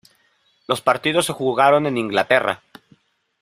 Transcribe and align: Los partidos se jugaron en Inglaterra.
Los 0.67 0.81
partidos 0.81 1.27
se 1.27 1.33
jugaron 1.33 1.85
en 1.85 1.95
Inglaterra. 1.99 2.63